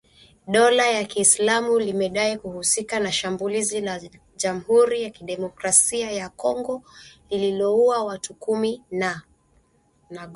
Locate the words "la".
3.81-4.01